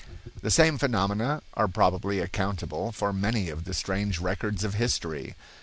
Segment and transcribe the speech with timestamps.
[0.41, 5.35] The same phenomena are probably accountable for many of the strange records of history.